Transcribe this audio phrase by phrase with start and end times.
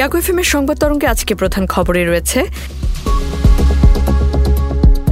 [0.00, 2.46] এফএমের সংবাদ তরঙ্গে আজকে প্রধান খবরে রয়েছে।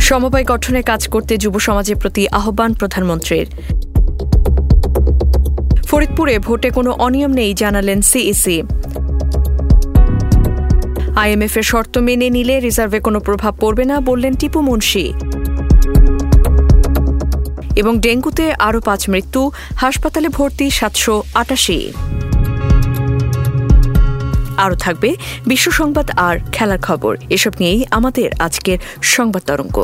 [0.01, 3.47] সমবায় গঠনে কাজ করতে যুব সমাজের প্রতি আহ্বান প্রধানমন্ত্রীর।
[5.87, 8.63] ফরিদপুরে ভোটে কোনো অনিয়ম নেই জানালেন সিইসি।
[11.17, 15.13] আইএমএফ এর শর্ত মেনে নিলে রিজার্ভে কোনো প্রভাব পড়বে না বললেন টিপু মুন্সি।
[17.77, 21.93] এবং ডেঙ্গুতে আরও পাঁচ মৃত্যু, হাসপাতালে ভর্তি সাতশো আটাশি।
[24.65, 25.11] আরও থাকবে
[25.51, 28.79] বিশ্ব সংবাদ আর খেলার খবর। এসব নিয়েই আমাদের আজকের
[29.15, 29.77] সংবাদ তরঙ্গ।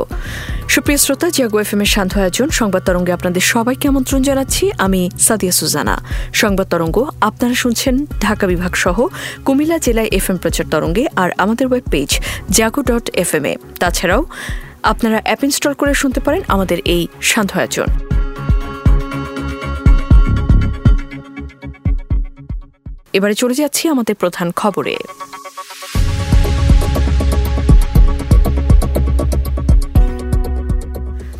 [0.75, 5.01] সুপ্রিয় শ্রোতা, জিয়াগো এফ এম এর শান্ত আয়োজন সংবাদ তরঙ্গে আপনাদের সবাইকে আমন্ত্রণ জানাচ্ছি। আমি
[5.27, 5.97] সাদিয়া সুজানা।
[6.43, 6.97] সংবাদ তরঙ্গ
[7.29, 7.95] আপনারা শুনছেন
[8.25, 8.97] ঢাকা বিভাগ সহ
[9.47, 12.11] কুমিল্লা জেলায় এফ এম প্রচার তরঙ্গে আর আমাদের web page
[12.51, 14.23] Jago dot F M এ। তাছাড়াও
[14.93, 17.89] আপনারা অ্যাপ ইনস্টল করে শুনতে পারেন আমাদের এই শান্ত আয়োজন।
[23.17, 24.95] এবারে চলে যাচ্ছি আমাদের প্রধান খবরে।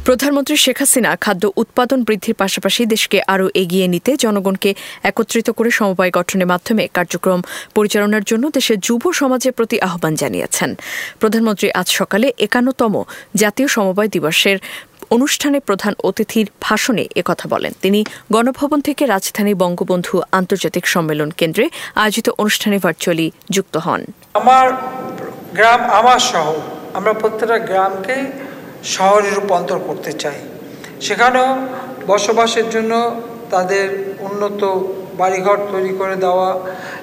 [0.07, 4.71] প্রধানমন্ত্রী শেখ হাসিনা খাদ্য উৎপাদন বৃদ্ধির পাশাপাশি দেশকে আরও এগিয়ে নিতে জনগণকে
[5.03, 7.41] একত্রিত করে সমবায় গঠনের মাধ্যমে কার্যক্রম
[7.75, 10.71] পরিচালনার জন্য দেশের যুব সমাজের প্রতি আহ্বান জানিয়েছেন।
[11.21, 12.95] প্রধানমন্ত্রী আজ সকালে একান্নতম
[13.35, 14.57] জাতীয় সমবায় দিবসের
[15.11, 18.01] অনুষ্ঠানে প্রধান অতিথির ভাষণে একথা বলেন। তিনি
[18.33, 24.01] গণভবন থেকে রাজধানী বঙ্গবন্ধু আন্তর্জাতিক সম্মেলন কেন্দ্রে আয়োজিত অনুষ্ঠানে ভার্চুয়ালি যুক্ত হন।
[24.35, 24.67] আমার
[25.55, 26.57] গ্রাম আমার শহর,
[26.95, 28.17] আমরা প্রত্যেকটা গ্রামকে
[28.85, 30.39] শহরে রূপান্তর করতে চাই।
[31.01, 31.49] সেখানেও
[32.07, 32.93] বসবাসের জন্য
[33.51, 34.63] তাদের উন্নত
[35.21, 36.51] বাড়িঘর তৈরি করে দেওয়া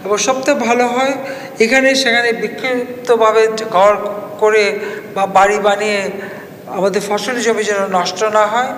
[0.06, 1.14] এবং সবথেকে ভালো হয়
[1.60, 3.94] এখানে সেখানে বিক্ষিপ্তভাবে ঘর
[4.42, 4.64] করে
[5.16, 6.02] বা বাড়ি বানিয়ে
[6.78, 8.72] আমাদের ফসলি জমি যেন নষ্ট না হয়,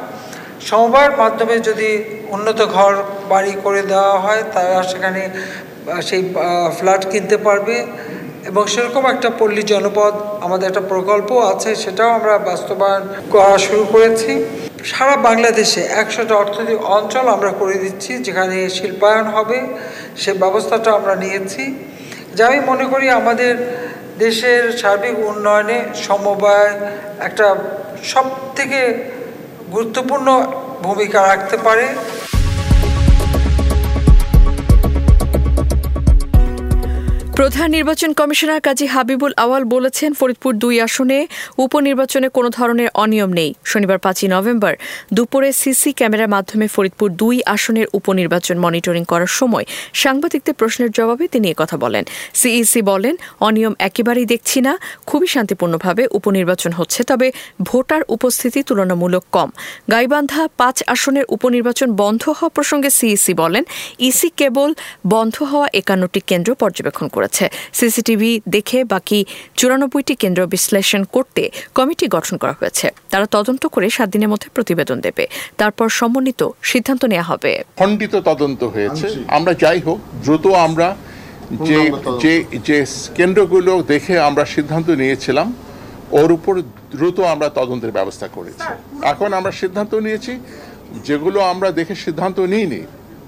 [0.70, 1.90] সমবায়ের মাধ্যমে যদি
[2.36, 2.94] উন্নত ঘর
[3.32, 5.22] বাড়ি করে দেওয়া হয়, তারা সেখানে
[6.08, 6.22] সেই
[6.78, 7.76] ফ্ল্যাট কিনতে পারবে
[8.50, 10.14] এবং সেরকম একটা পল্লী জনপদ
[10.46, 13.04] আমাদের একটা প্রকল্প আছে, সেটাও আমরা বাস্তবায়ন
[13.34, 14.32] করা শুরু করেছি।
[14.92, 19.60] সারা বাংলাদেশে একশোটা অর্থনৈতিক অঞ্চল আমরা করে দিচ্ছি, যেখানে শিল্পায়ন হবে,
[20.22, 21.64] সে ব্যবস্থাটা আমরা নিয়েছি।
[22.38, 23.54] যা আমি মনে করি আমাদের
[24.18, 26.72] দেশের সার্বিক উন্নয়নে সমবায়
[27.20, 27.48] একটা
[28.04, 28.26] সব
[28.58, 28.80] থেকে
[29.74, 30.28] গুরুত্বপূর্ণ
[30.86, 31.86] ভূমিকা রাখতে পারে।
[37.40, 41.20] প্রধান নির্বাচন কমিশনার কাজী হাবিবুল আওয়াল বলেছেন, ফরিদপুর দুই আসনে
[41.66, 44.74] উপনির্বাচনে কোনো ধরনের অনিয়ম নেই। শনিবার পাঁচই নভেম্বর
[45.16, 51.48] দুপুরে সিসি ক্যামেরার মাধ্যমে ফরিদপুর দুই আসনের উপনির্বাচন মনিটরিং করার সময় সাংবাদিকদের প্রশ্নের জবাবে তিনি
[51.58, 52.04] কথা বলেন।
[52.34, 53.16] সিইসি বলেন,
[53.48, 54.74] অনিয়ম একেবারেই দেখছি না,
[55.06, 57.28] খুবই শান্তিপূর্ণভাবে উপনির্বাচন হচ্ছে, তবে
[57.64, 59.50] ভোটার উপস্থিতি তুলনামূলক কম।
[59.92, 63.64] গাইবান্ধা পাঁচ আসনের উপনির্বাচন বন্ধ হওয়া প্রসঙ্গে সিইসি বলেন,
[64.10, 64.70] ইসি কেবল
[65.14, 67.46] বন্ধ হওয়া একান্নটি কেন্দ্র পর্যবেক্ষণ করে করেছে।
[67.80, 69.20] সিসিটিভি দেখে বাকি
[69.60, 71.44] চুরানব্বইটি কেন্দ্র বিশ্লেষণ করতে
[71.78, 75.24] কমিটি গঠন করা হয়েছে। তারা তদন্ত করে সাত দিনের মধ্যে প্রতিবেদন দেবে।
[75.62, 76.42] তারপর সমন্বিত
[76.72, 79.06] সিদ্ধান্ত নেওয়া হবে। খণ্ডিত তদন্ত হয়েছে।
[79.38, 80.88] আমরা যাই হোক দ্রুত আমরা
[81.68, 81.80] যে
[82.24, 82.34] যে
[82.68, 82.78] যে
[83.18, 85.48] কেন্দ্রগুলো দেখে আমরা সিদ্ধান্ত নিয়েছিলাম
[86.20, 86.54] ওর উপর
[86.98, 88.68] দ্রুত আমরা তদন্তের ব্যবস্থা করেছি।
[89.12, 90.34] এখন আমরা সিদ্ধান্ত নিয়েছি
[91.08, 92.82] যেগুলো আমরা দেখে সিদ্ধান্ত নিইনি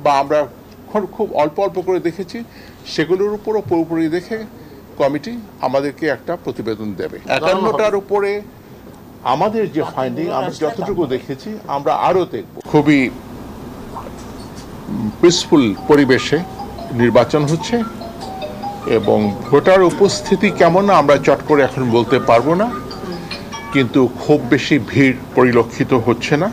[0.04, 0.40] বা আমরা
[1.16, 2.38] খুব অল্প অল্প করে দেখেছি
[2.94, 4.38] সেগুলোর উপরও পুরোপুরি দেখে
[5.00, 5.34] কমিটি
[5.68, 8.32] আমাদেরকে একটা প্রতিবেদন দেবে। একান্নটার উপরে
[9.34, 13.00] আমাদের যে ফাইন্ডিং আমরা যতটুকু দেখেছি আমরা আরও দেখব। খুবই
[15.22, 16.38] পিসফুল পরিবেশে
[17.02, 17.76] নির্বাচন হচ্ছে
[18.98, 22.68] এবং ভোটার উপস্থিতি কেমন আমরা চট করে এখন বলতে পারব না
[23.74, 26.50] কিন্তু খুব বেশি ভিড় পরিলক্ষিত হচ্ছে না।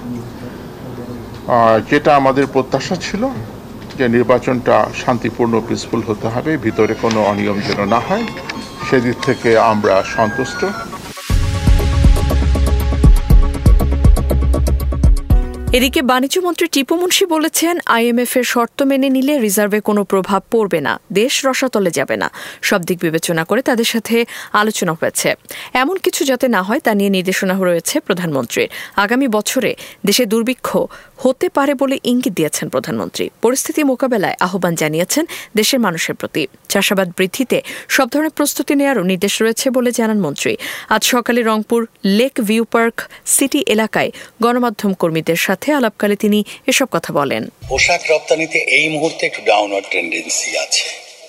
[1.90, 3.22] যেটা আমাদের প্রত্যাশা ছিল
[3.98, 8.24] যে নির্বাচনটা শান্তিপূর্ণ পিসফুল হতে হবে, ভিতরে কোনো অনিয়ম যেন না হয়,
[8.86, 10.60] সেদিক থেকে আমরা সন্তুষ্ট।
[15.76, 20.92] এদিকে বাণিজ্যমন্ত্রী টিপু মুন্সি বলেছেন, আইএমএফ এর শর্ত মেনে নিলে রিজার্ভে কোনো প্রভাব পড়বে না,
[21.20, 22.28] দেশ রসাতলে যাবে না।
[22.68, 24.16] সব দিক বিবেচনা করে তাদের সাথে
[24.60, 25.28] আলোচনা হয়েছে।
[25.82, 28.68] এমন কিছু যাতে না হয় তা নিয়ে নির্দেশনা রয়েছে প্রধানমন্ত্রীর
[29.04, 29.70] আগামী বছরে
[30.08, 30.68] দেশে দুর্ভিক্ষ
[31.22, 35.24] হতে পারে বলে ইঙ্গিত দিয়েছেন প্রধানমন্ত্রী। পরিস্থিতি মোকাবেলায় আহ্বান জানিয়েছেন
[35.58, 36.42] দেশের মানুষের প্রতি।
[36.72, 37.58] চাষাবাদ বৃদ্ধিতে
[37.96, 40.52] সব ধরনের প্রস্তুতি নেওয়ারও নির্দেশ রয়েছে বলে জানান মন্ত্রী।
[40.94, 41.80] আজ সকালে Rangpur
[42.18, 42.96] lake view park
[43.34, 44.10] city এলাকায়
[44.44, 46.38] গণমাধ্যম কর্মীদের সাথে সাথে আলাপকালে তিনি
[46.70, 50.86] এসব কথা বলেন। পোশাক রপ্তানিতে এই মুহূর্তে একটু ডাউনওয়ার্ড টেন্ডেন্সি আছে,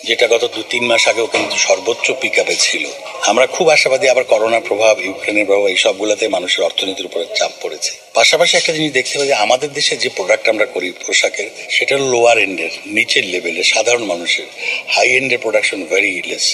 [0.07, 2.83] যেটা গত দু তিন মাস আগেও কিন্তু সর্বোচ্চ পিক আপে ছিল।
[3.31, 7.91] আমরা খুব আশাবাদী আবার করোনার প্রভাব, ইউক্রেনের প্রভাব, এই সবগুলোতে মানুষের অর্থনীতির উপরে চাপ পড়েছে।
[8.19, 12.37] পাশাপাশি একটা জিনিস দেখতে পাই যে আমাদের দেশে যে প্রোডাক্ট আমরা করি পোশাকের, সেটা লোয়ার
[12.45, 14.47] এন্ডের নিচের লেভেলের সাধারণ মানুষের।
[14.93, 16.45] হাই এন্ডের প্রোডাকশন ভেরি লেস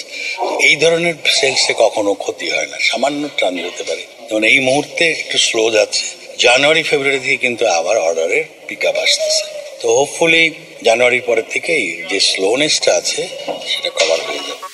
[0.68, 5.36] এই ধরনের সেলসে কখনো ক্ষতি হয় না, সামান্য ট্রান হতে পারে। যেমন এই মুহূর্তে একটু
[5.48, 6.06] স্লো যাচ্ছে
[6.38, 9.44] জানুয়ারি, ফেব্রুয়ারি থেকে কিন্তু আবার অর্ডারের পিক আপ আসতেছে।
[9.80, 13.28] তো হোপফুলি জানুয়ারির পরের থেকেই যে স্লোনেসটা আছে,
[13.66, 14.71] সেটা কভার হয়ে যাবে।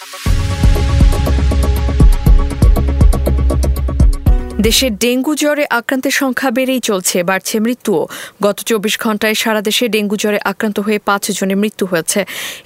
[4.66, 8.02] দেশে ডেঙ্গু জ্বরে আক্রান্তের সংখ্যা বেড়েই চলছে, বাড়ছে মৃত্যুও।
[8.42, 12.20] গত চব্বিশ ঘন্টায় সারা দেশে ডেঙ্গু জ্বরে আক্রান্ত হয়ে পাঁচ জনের মৃত্যু হয়েছে।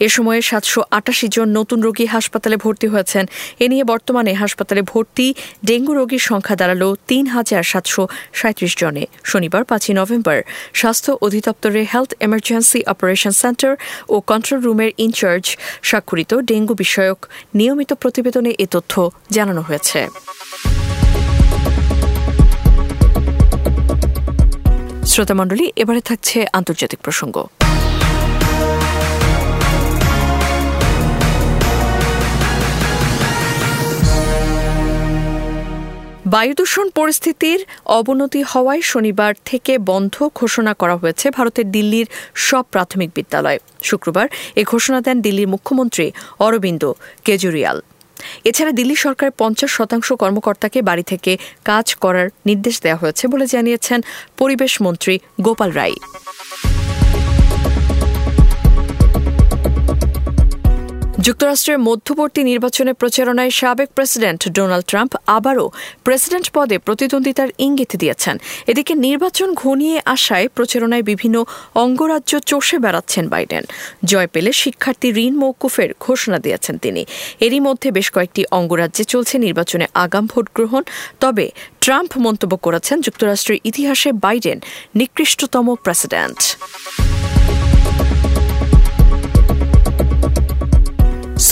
[0.06, 3.24] এ সময়ে সাতশো আটাশি জন নতুন রোগী হাসপাতালে ভর্তি হয়েছেন।
[3.60, 5.26] এ নিয়ে বর্তমানে হাসপাতালে ভর্তি
[5.64, 8.02] ডেঙ্গু রোগীর সংখ্যা দাঁড়াল তিন হাজার সাতশো
[8.32, 10.38] সাঁত্রিশ জনে। শনিবার পাঁচই নভেম্বর
[10.74, 13.72] স্বাস্থ্য অধিদপ্তরের হেলথ এমার্জেন্সি অপারেশন সেন্টার
[14.08, 15.44] ও কন্ট্রোল রুমের ইনচার্জ
[15.82, 17.18] স্বাক্ষরিত ডেঙ্গু বিষয়ক
[17.54, 18.92] নিয়মিত প্রতিবেদনে এ তথ্য
[19.30, 20.00] জানানো হয়েছে।
[25.12, 27.36] শ্রোতামণ্ডলী, এবারে থাকছে আন্তর্জাতিক প্রসঙ্গ।
[36.34, 37.60] বায়ুদূষণ পরিস্থিতির
[37.98, 42.06] অবনতি হওয়ায় শনিবার থেকে বন্ধ ঘোষণা করা হয়েছে ভারতের দিল্লির
[42.46, 44.26] সব প্রাথমিক বিদ্যালয়। শুক্রবার
[44.60, 46.06] এ ঘোষণা দেন দিল্লির মুখ্যমন্ত্রী
[46.46, 46.82] অরবিন্দ
[47.26, 47.78] কেজরিওয়াল।
[48.44, 51.32] এছাড়া দিল্লি সরকার পঞ্চাশ শতাংশ কর্মকর্তাকে বাড়ি থেকে
[51.64, 53.98] কাজ করার নির্দেশ দেওয়া হয়েছে বলে জানিয়েছেন
[54.38, 55.96] পরিবেশ মন্ত্রী গোপাল রায়।
[61.26, 65.66] যুক্তরাষ্ট্রের মধ্যবর্তী নির্বাচনে প্রচারণায় সাবেক প্রেসিডেন্ট ডোনাল্ড ট্রাম্প আবারও
[66.06, 68.36] প্রেসিডেন্ট পদে প্রতিদ্বন্দ্বিতার ইঙ্গিত দিয়েছেন।
[68.70, 71.36] এদিকে নির্বাচন ঘনিয়ে আসায় প্রচারণায় বিভিন্ন
[71.84, 73.62] অঙ্গরাজ্য চষে বেড়াচ্ছেন বাইডেন।
[74.10, 77.02] জয় পেলে শিক্ষার্থী ঋণ মৌকুফের ঘোষণা দিয়েছেন তিনি।
[77.46, 80.82] এরই মধ্যে বেশ কয়েকটি অঙ্গরাজ্যে চলছে নির্বাচনে আগাম ভোট গ্রহণ।
[81.22, 81.46] তবে
[81.84, 84.58] ট্রাম্প মন্তব্য করেছেন যুক্তরাষ্ট্রের ইতিহাসে বাইডেন
[84.98, 86.38] নিকৃষ্টতম প্রেসিডেন্ট।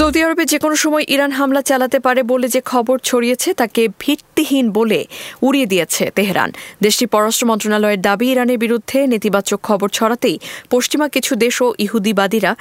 [0.02, 4.66] সৌদি আরবে যে কোনো সময় ইরান হামলা চালাতে পারে বলে যে খবর ছড়িয়েছে, তাকে ভিত্তিহীন
[4.78, 5.00] বলে
[5.46, 6.50] উড়িয়ে দিয়েছে তেহরান।
[6.84, 10.36] দেশটির পররাষ্ট্র মন্ত্রণালয়ের দাবি, ইরানের বিরুদ্ধে নেতিবাচক খবর ছড়াতেই
[10.72, 12.52] পশ্চিমা কিছু দেশ ও ইহুদিবাদীরা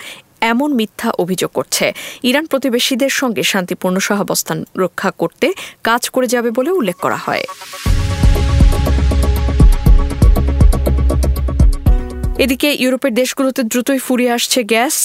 [0.52, 1.86] এমন মিথ্যা অভিযোগ করছে।
[2.30, 5.48] ইরান প্রতিবেশীদের সঙ্গে শান্তিপূর্ণ সহাবস্থান রক্ষা করতে
[5.88, 7.46] কাজ করে যাবে বলে উল্লেখ করা হয়।
[12.46, 14.96] এদিকে ইউরোপের দেশগুলোতে দ্রুতই ফুরিয়ে আসছে গ্যাস।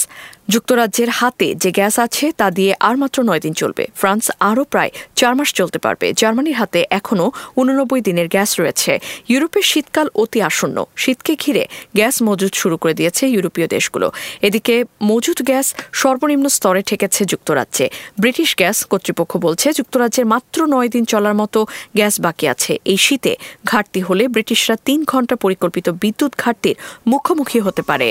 [0.49, 4.91] যুক্তরাজ্যের হাতে যে গ্যাস আছে তা দিয়ে আর মাত্র নয় দিন চলবে। ফ্রান্স আরও প্রায়
[5.17, 7.27] চার মাস চলতে পারবে। জার্মানির হাতে এখনও
[7.57, 8.93] উননব্বই দিনের গ্যাস রয়েছে।
[9.29, 11.65] ইউরোপের শীতকাল অতি আসন্ন। শীতকে ঘিরে
[11.95, 14.09] গ্যাস মজুদ শুরু করে দিয়েছে ইউরোপীয় দেশগুলো।
[14.43, 17.87] এদিকে মজুদ গ্যাস সর্বনিম্ন স্তরে ঠেকেছে যুক্তরাজ্যে।
[18.21, 21.61] ব্রিটিশ গ্যাস কর্তৃপক্ষ বলছে যুক্তরাজ্যের মাত্র নয় দিন চলার মতো
[21.95, 23.33] গ্যাস বাকি আছে। এই শীতে
[23.67, 26.77] ঘাটতি হলে ব্রিটিশরা তিন ঘণ্টা পরিকল্পিত বিদ্যুৎ ঘাটতির
[27.07, 28.09] মুখোমুখি হতে পারে।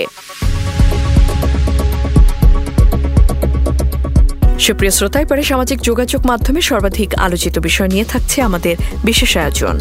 [4.66, 8.76] সুপ্রিয় শ্রোতায় পরে সামাজিক যোগাযোগ মাধ্যমে সর্বাধিক আলোচিত বিষয় নিয়ে থাকছে আমাদের
[9.08, 9.76] বিশেষ আয়োজন।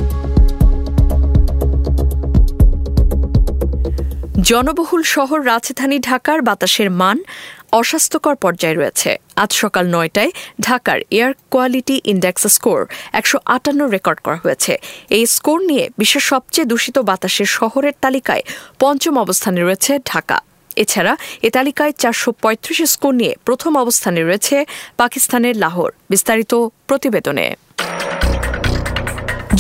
[4.49, 7.17] জনবহুল শহর রাজধানী ঢাকার বাতাসের মান
[7.79, 9.09] অস্বাস্থ্যকর পর্যায়ে রয়েছে।
[9.43, 10.31] আজ সকাল নয়টায়
[10.61, 12.79] ঢাকার এয়ার কোয়ালিটি ইন্ডেক্স স্কোর
[13.19, 14.73] একশো আটান্ন রেকর্ড করা হয়েছে।
[15.15, 18.43] এই স্কোর নিয়ে বিশ্বের সবচেয়ে দূষিত বাতাসের শহরের তালিকায়
[18.79, 20.37] পঞ্চম অবস্থানে রয়েছে ঢাকা।
[20.77, 24.55] এছাড়া এ তালিকায় চারশো পঁয়ত্রিশ স্কোর নিয়ে প্রথম অবস্থানে রয়েছে
[24.97, 26.53] পাকিস্তানের লাহোর বিস্তারিত
[26.87, 27.47] প্রতিবেদনে।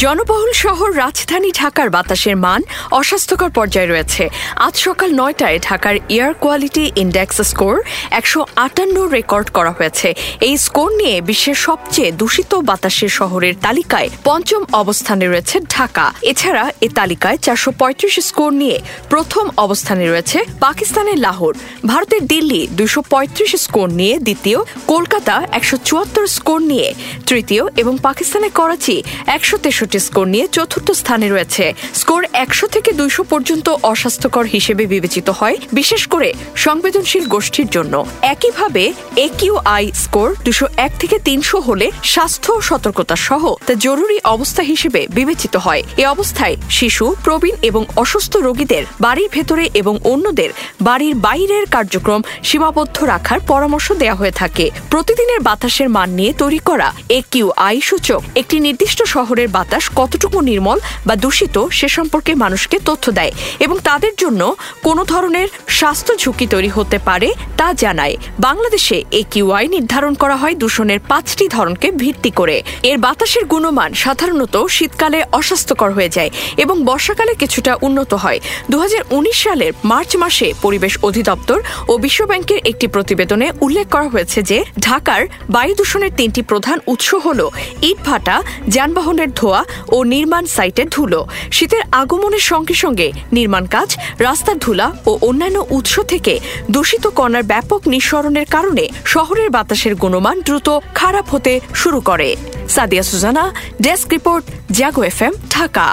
[0.01, 2.61] জনবহুল শহর রাজধানী ঢাকার বাতাসের মান
[2.99, 4.23] অস্বাস্থ্যকর পর্যায়ে রয়েছে।
[4.67, 7.75] আজ সকাল নয়টায় ঢাকার এয়ার কোয়ালিটি ইন্ডেক্স স্কোর
[8.19, 10.07] একশো আটান্ন রেকর্ড করা হয়েছে।
[10.47, 16.87] এই স্কোর নিয়ে বিশ্বের সবচেয়ে দূষিত বাতাসের শহরের তালিকায় পঞ্চম অবস্থানে রয়েছে ঢাকা। এছাড়া এ
[16.99, 18.77] তালিকায় চারশো পঁয়ত্রিশ স্কোর নিয়ে
[19.09, 21.53] প্রথম অবস্থানে রয়েছে পাকিস্তানের লাহোর।
[21.85, 26.87] ভারতের দিল্লি দুশো পঁয়ত্রিশ স্কোর নিয়ে দ্বিতীয়, কলকাতা একশো চুয়াত্তর স্কোর নিয়ে
[27.29, 28.97] তৃতীয় এবং পাকিস্তানের করাচি
[29.37, 35.29] একশো তেষট্টি স্কোর নিয়ে চতুর্থ স্থানে রয়েছে। স্কোর একশো থেকে দুইশো পর্যন্ত অস্বাস্থ্যকর হিসেবে বিবেচিত
[35.29, 42.61] হয়, বিশেষ করে সংবেদনশীল গোষ্ঠীর জন্য। একইভাবে একিউআই স্কোর দুশো এক থেকে তিনশো হলে স্বাস্থ্য
[42.61, 48.83] সতর্কতা সহ তা জরুরি অবস্থা হিসেবে বিবেচিত হয়। এ অবস্থায় শিশু, প্রবীণ এবং অসুস্থ রোগীদের
[49.01, 50.49] বাড়ির ভেতরে এবং অন্যদের
[50.81, 56.93] বাড়ির বাইরের কার্যক্রম সীমাবদ্ধ রাখার পরামর্শ দেওয়া হয়ে থাকে। প্রতিদিনের বাতাসের মান নিয়ে তৈরি করা
[57.09, 62.79] একিউ আই সূচক একটি নির্দিষ্ট শহরের বাতাস বাতাস কতটুকু নির্মল বা দূষিত সে সম্পর্কে মানুষকে
[62.85, 69.03] তথ্য দেয় এবং তাদের জন্য কোনো ধরনের স্বাস্থ্য ঝুঁকি তৈরি হতে পারে তা জানায়। বাংলাদেশে
[69.11, 75.91] একিউআই নির্ধারণ করা হয় দূষণের পাঁচটি ধরনকে ভিত্তি করে। এর বাতাসের গুণমান সাধারণত শীতকালে অস্বাস্থ্যকর
[75.91, 78.39] হয়ে যায় এবং বর্ষাকালে কিছুটা উন্নত হয়।
[78.69, 84.39] দু হাজার উনিশ সালের মার্চ মাসে পরিবেশ অধিদপ্তর ও বিশ্বব্যাংকের একটি প্রতিবেদনে উল্লেখ করা হয়েছে
[84.41, 87.39] যে, ঢাকার বায়ু দূষণের তিনটি প্রধান উৎস হল
[87.81, 88.35] ইট ভাটা
[88.67, 89.62] যানবাহনের ধোয়া
[89.95, 93.89] ও নির্মাণ সাইটের ধুলো। শীতের আগমনের সঙ্গে সঙ্গে নির্মাণ কাজ,
[94.19, 96.33] রাস্তার ধুলা ও অন্যান্য উৎস থেকে
[96.71, 102.29] দূষিত কণার ব্যাপক নিঃসরণের কারণে শহরের বাতাসের গুণমান দ্রুত খারাপ হতে শুরু করে।
[102.69, 103.43] Sadia Sujana,
[103.81, 105.87] desk report Jago F M Dhaka.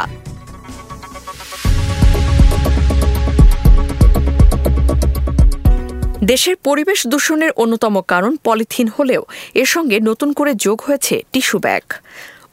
[6.33, 9.23] দেশের পরিবেশ দূষণের অন্যতম কারণ পলিথিন হলেও
[9.55, 11.85] এর সঙ্গে নতুন করে যোগ হয়েছে টিস্যু ব্যাগ।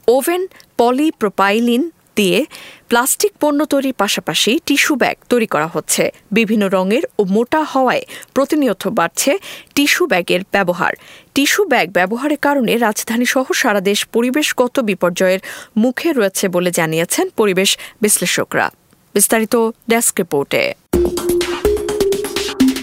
[0.08, 0.42] ওভেন
[0.78, 2.46] পলিপ্রোপাইলিন দিয়ে
[2.88, 8.04] প্লাস্টিক পণ্য তৈরির পাশাপাশি টিস্যু ব্যাগ তৈরি করা হচ্ছে। বিভিন্ন রঙের ও মোটা হওয়ায়
[8.34, 9.38] প্রতিনিয়ত বাড়ছে
[9.76, 10.94] টিস্যু ব্যাগের ব্যবহার।
[11.34, 15.40] টিস্যু ব্যাগ ব্যবহারের কারণে রাজধানী সহ সারা দেশ পরিবেশগত বিপর্যয়ের
[15.78, 18.72] মুখে রয়েছে বলে জানিয়েছেন পরিবেশ বিশ্লেষকরা।
[19.14, 19.56] বিস্তারিত
[19.90, 20.74] ডেস্ক রিপোর্টে।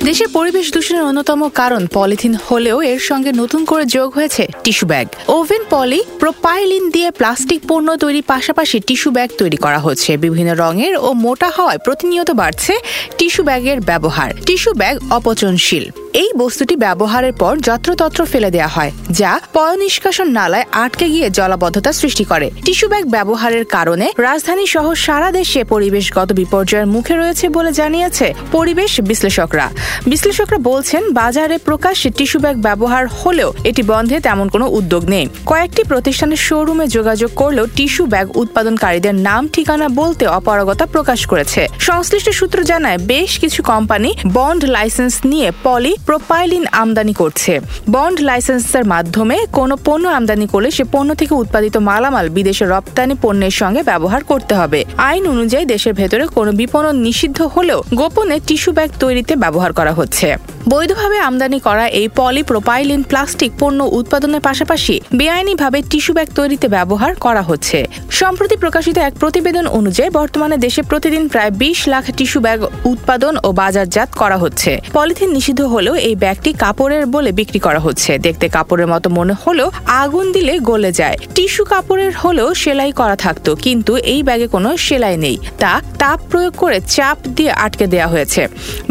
[0.04, 5.06] দেশের পরিবেশ দূষণের অন্যতম কারণ পলিথিন হলেও এর সঙ্গে নতুন করে যোগ হয়েছে tissue bag.
[5.28, 10.96] Woven poly, propylene দিয়ে প্লাস্টিক পণ্য তৈরির পাশাপাশি টিস্যু ব্যাগ তৈরি করা হচ্ছে। বিভিন্ন রঙের
[10.96, 12.74] ও মোটা হওয়ায় প্রতিনিয়ত বাড়ছে
[13.18, 19.32] টিস্যু ব্যাগের ব্যবহার। টিস্যু ব্যাগ অপচনশীল। এই বস্তুটি ব্যবহারের পর যত্রতত্র ফেলে দেওয়া হয়, যা
[19.54, 25.28] পয় নিষ্কাশন নালায় আটকে গিয়ে জলাবদ্ধতা সৃষ্টি করে। টিস্যু ব্যাগ ব্যবহারের কারণে রাজধানী সহ সারা
[25.38, 29.66] দেশে পরিবেশগত বিপর্যয়ের মুখে রয়েছে বলে জানিয়েছে পরিবেশ বিশ্লেষকরা।
[30.10, 35.82] বিশ্লেষকরা বলছেন, বাজারে প্রকাশ্যে টিস্যু ব্যাগ ব্যবহার হলেও এটি বন্ধে তেমন কোনো উদ্যোগ নেই। কয়েকটি
[35.90, 42.58] প্রতিষ্ঠানের শোরুমে যোগাযোগ করলেও টিস্যু ব্যাগ উৎপাদনকারীদের নাম, ঠিকানা বলতে অপারগতা প্রকাশ করেছে। সংশ্লিষ্ট সূত্র
[42.70, 49.76] জানায়, বেশ কিছু কোম্পানি বন্ড লাইসেন্স নিয়ে পলি প্রোপাইলিন আমদানি করছে। বন্ড লাইসেন্সের মাধ্যমে কোনো
[49.84, 54.84] পণ্য আমদানি করলে সে পণ্য থেকে উৎপাদিত মালামাল বিদেশে রপ্তানি পণ্যের সঙ্গে ব্যবহার করতে হবে।
[54.98, 60.36] আইন অনুযায়ী দেশের ভেতরে কোনো বিপণন নিষিদ্ধ হলেও গোপনে টিস্যু ব্যাগ তৈরিতে ব্যবহার করা হচ্ছে।
[60.68, 67.42] বৈধভাবে আমদানি করা এই পলিপ্রোপাইলিন প্লাস্টিক পণ্য উৎপাদনের পাশাপাশি বেআইনিভাবে টিস্যু ব্যাগ তৈরিতে ব্যবহার করা
[67.42, 73.36] হচ্ছে। সম্প্রতি প্রকাশিত এক প্রতিবেদন অনুযায়ী বর্তমানে দেশে প্রতিদিন প্রায় বিশ লাখ টিস্যু ব্যাগ উৎপাদন
[73.44, 78.46] ও বাজারজাত করা হচ্ছে। পলিথিন নিষিদ্ধ হলেও এই ব্যাগটি কাপড়ের বলে বিক্রি করা হচ্ছে। দেখতে
[78.56, 79.68] কাপড়ের মতো মনে হলেও
[80.02, 85.16] আগুন দিলে গলে যায়। টিস্যু কাপড়ের হলেও সেলাই করা থাকতো, কিন্তু এই ব্যাগে কোনো সেলাই
[85.24, 88.42] নেই। তা তাপ প্রয়োগ করে চাপ দিয়ে আটকে দেওয়া হয়েছে।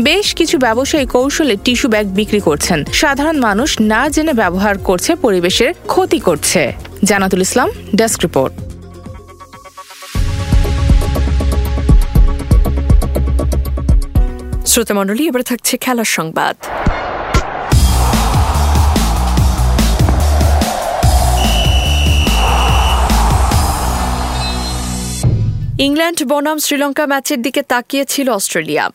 [0.08, 5.72] বেশ কিছু ব্যবসায়ী কৌশলে টিস্যু ব্যাগ বিক্রি করছেন। সাধারণ মানুষ না জেনে ব্যবহার করছে, পরিবেশের
[5.88, 6.62] ক্ষতি করছে।
[7.10, 8.54] Jannatul Islam, desk report.
[14.72, 16.56] শ্রোতামণ্ডলী, এবার থাকছে খেলার সংবাদ।
[25.88, 28.86] ইংল্যান্ড বনাম শ্রীলঙ্কা ম্যাচের দিকে তাকিয়েছিল অস্ট্রেলিয়া।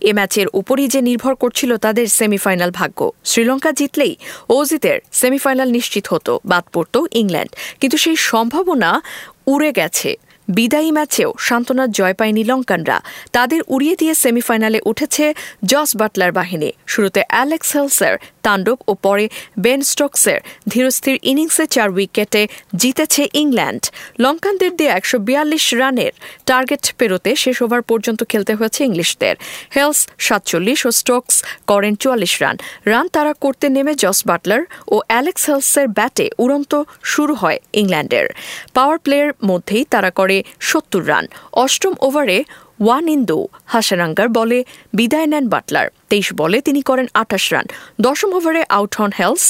[0.00, 4.16] এ ম্যাচের উপরই যে নির্ভর করছিল তাদের সেমিফাইনাল ভাগ্য। শ্রীলঙ্কা জিতলেই
[4.48, 7.50] ওজিতের সেমিফাইনাল নিশ্চিত হতো, বাদ পড়ত ইংল্যান্ড।
[7.80, 8.90] কিন্তু সেই সম্ভাবনা
[9.46, 10.10] উড়ে গেছে।
[10.48, 12.98] বিদায়ী ম্যাচেও সান্ত্বনার জয় পায়নি লঙ্কানরা।
[13.32, 15.34] তাদের উড়িয়ে দিয়ে সেমিফাইনালে উঠেছে
[15.64, 22.42] জস বাটলার বাহিনী। শুরুতে অ্যালেক্স হেলসের তাণ্ডব ও পরে বেন স্টোকসের ধীরস্থির ইনিংসে চার উইকেটে
[22.76, 23.82] জিতেছে ইংল্যান্ড।
[24.18, 26.12] লঙ্কানদের দিয়ে একশো বিয়াল্লিশ রানের
[26.46, 29.34] টার্গেট পেরোতে শেষ ওভার পর্যন্ত খেলতে হয়েছে ইংলিশদের।
[29.76, 31.36] হেলস সাতচল্লিশ ও স্টোকস
[31.66, 34.62] করেন চুয়াল্লিশ রান। রান তারা করতে নেমে জস বাটলার
[34.94, 36.72] ও অ্যালেক্স হেলসের ব্যাটে উড়ন্ত
[37.02, 38.26] শুরু হয় ইংল্যান্ডের।
[38.74, 40.35] পাওয়ার প্লেয়ের মধ্যেই তারা করে
[40.68, 41.24] সত্তর রান।
[41.62, 42.38] অষ্টম ওভারে
[42.84, 43.38] ওয়ান ইন দো
[43.74, 44.58] হাসারাঙ্গার বলে
[44.98, 47.66] বিদায় নেন বাটলার। তেইশ বলে তিনি করেন আঠাশ রান।
[48.06, 49.44] দশম ওভারে আউট হন হেলস।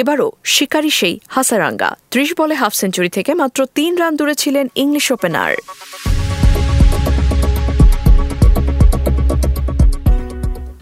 [0.00, 5.06] এবারও শিকারী সেই হাসারাঙ্গা। ত্রিশ বলে হাফ সেঞ্চুরি থেকে মাত্র তিন রান দূরে ছিলেন ইংলিশ
[5.16, 5.50] ওপেনার।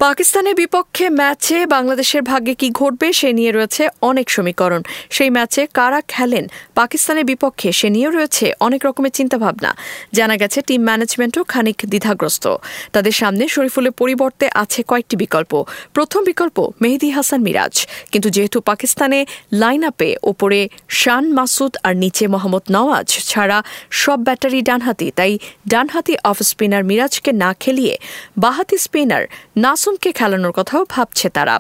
[0.05, 6.01] পাকিস্তানের বিপক্ষে ম্যাচে বাংলাদেশের ভাগ্যে কি ঘটবে সে নিয়ে রয়েছে অনেক সমীকরণ। সেই ম্যাচে কারা
[6.09, 9.77] খেলেন পাকিস্তানের বিপক্ষে সে নিয়েও রয়েছে অনেক রকমের চিন্তাভাবনা।
[10.13, 12.57] জানা গেছে, টিম ম্যানেজমেন্টও খানিক দ্বিধাগ্রস্ত।
[12.93, 15.53] তাদের সামনে শরীফুলের পরিবর্তে আছে কয়েকটি বিকল্প।
[15.93, 17.75] প্রথম বিকল্প, মেহেদি হাসান মিরাজ।
[18.13, 23.59] কিন্তু যেহেতু পাকিস্তানে লাইন আপে ওপরে শান মাসুদ আর নিচে মোহাম্মদ নওয়াজ ছাড়া
[23.91, 25.33] সব ব্যাটারি ডানহাতি, তাই
[25.69, 27.95] ডানহাতি অফ স্পিনার মিরাজকে না খেলিয়ে
[28.39, 29.25] বাহাতি স্পিনার
[29.57, 31.57] নাস নাসুমকে খেলানোর কথাও ভাবছে তারা।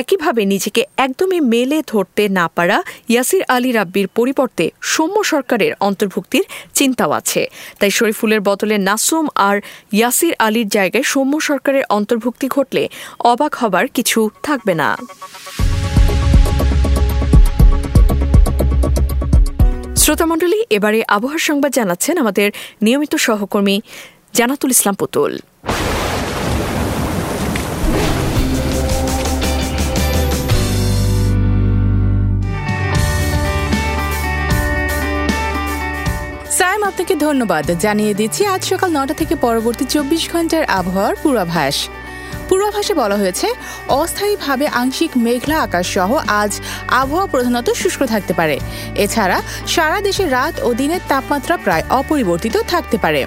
[0.00, 2.78] একইভাবে নিজেকে একদমই মেলে ধরতে না পারা
[3.12, 6.44] ইয়াসির আলী রাব্বির পরিবর্তে সৌম্য সরকারের অন্তর্ভুক্তির
[6.78, 7.42] চিন্তাও আছে।
[7.80, 9.56] তাই শরীফুলের বদলে নাসুম আর
[9.98, 12.84] ইয়াসির আলীর জায়গায় সৌম্য সরকারের অন্তর্ভুক্তি ঘটলে
[13.32, 14.88] অবাক হবার কিছু থাকবে না।
[20.02, 22.48] শ্রোতামণ্ডলী এবারে আবহাওয়ার সংবাদ জানাচ্ছেন আমাদের
[22.84, 23.76] নিয়মিত সহকর্মী
[24.38, 25.32] জানাতুল ইসলাম পুতুল।
[36.90, 41.76] আপনাকে ধন্যবাদ। জানিয়ে দিচ্ছি আজ সকাল নটা থেকে পরবর্তী চব্বিশ ঘণ্টার আবহাওয়ার পূর্বাভাস।
[42.48, 43.48] পূর্বাভাসে বলা হয়েছে,
[44.00, 46.10] অস্থায়ীভাবে আংশিক মেঘলা আকাশ সহ
[46.42, 46.52] আজ
[47.00, 48.56] আবহাওয়া প্রধানত শুষ্ক থাকতে পারে।
[49.04, 49.38] এছাড়া
[49.74, 53.22] সারা দেশে রাত ও দিনের তাপমাত্রা প্রায় অপরিবর্তিত থাকতে পারে।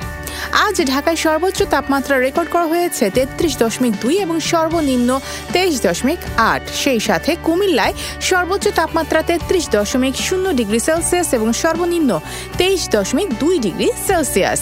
[0.65, 5.09] আজ ঢাকায় সর্বোচ্চ তাপমাত্রা রেকর্ড করা হয়েছে তেত্রিশ দশমিক দুই এবং সর্বনিম্ন
[5.53, 6.19] তেইশ দশমিক
[6.51, 7.93] আট। সেই সাথে কুমিল্লায়
[8.29, 12.11] সর্বোচ্চ তাপমাত্রা তেত্রিশ দশমিক শূন্য ডিগ্রি সেলসিয়াস এবং সর্বনিম্ন
[12.59, 14.61] তেইশ দশমিক দুই ডিগ্রি সেলসিয়াস।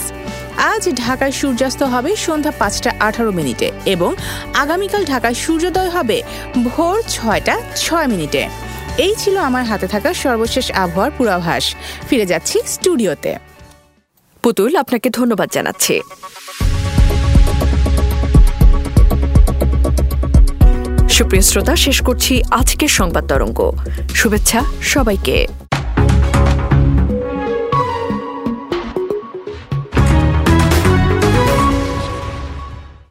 [0.58, 4.10] আজ ঢাকায় সূর্যাস্ত হবে সন্ধ্যা পাঁচটা আঠারো মিনিটে এবং
[4.54, 6.22] আগামীকাল ঢাকায় সূর্যোদয় হবে
[6.64, 8.48] ভোর ছয়টা ছয় মিনিটে।
[8.98, 11.64] এই ছিল আমার হাতে থাকা সর্বশেষ আবহাওয়ার পূর্বাভাস।
[12.08, 13.32] ফিরে যাচ্ছি স্টুডিওতে।
[14.42, 15.94] পুতুল আপনাকে ধন্যবাদ জানাচ্ছি।
[21.16, 23.58] সুপ্রিয় শ্রোতা, শেষ করছি আজকের সংবাদ তরঙ্গ।
[24.14, 25.46] শুভেচ্ছা সবাইকে।